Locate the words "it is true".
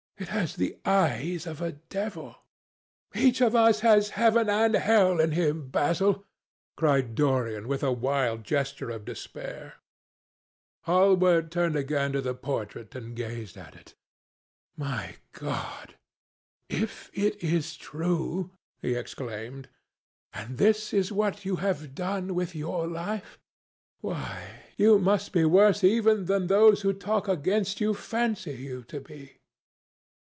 17.15-18.51